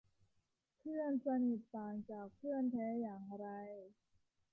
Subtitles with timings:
[0.79, 3.47] เพื่อนสนิทต่างจากเพื่อนแท้อย่างไร